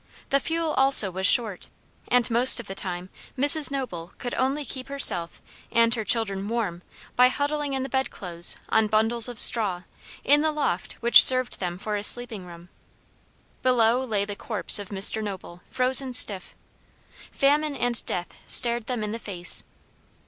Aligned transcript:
The 0.29 0.39
fuel 0.39 0.73
also 0.73 1.11
was 1.11 1.27
short, 1.27 1.69
and 2.07 2.27
most 2.31 2.59
of 2.59 2.65
the 2.65 2.73
time 2.73 3.11
Mrs. 3.37 3.69
Noble 3.69 4.13
could 4.17 4.33
only 4.33 4.65
keep 4.65 4.87
herself 4.87 5.39
and 5.71 5.93
her 5.93 6.03
children 6.03 6.47
warm 6.49 6.81
by 7.15 7.27
huddling 7.27 7.73
in 7.75 7.83
the 7.83 7.87
bedclothes 7.87 8.57
on 8.69 8.87
bundles 8.87 9.27
of 9.27 9.37
straw, 9.37 9.83
in 10.23 10.41
the 10.41 10.51
loft 10.51 10.93
which 11.01 11.23
served 11.23 11.59
them 11.59 11.77
for 11.77 11.97
a 11.97 12.03
sleeping 12.03 12.47
room. 12.47 12.69
Below 13.61 14.03
lay 14.03 14.25
the 14.25 14.35
corpse 14.35 14.79
of 14.79 14.89
Mr. 14.89 15.21
Noble, 15.23 15.61
frozen 15.69 16.13
stiff. 16.13 16.55
Famine 17.31 17.75
and 17.75 18.03
death 18.07 18.33
stared 18.47 18.87
them 18.87 19.03
in 19.03 19.11
the 19.11 19.19
face. 19.19 19.63